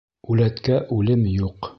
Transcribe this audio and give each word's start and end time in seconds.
Үләткә 0.35 0.79
үлем 0.95 1.25
юҡ 1.35 1.69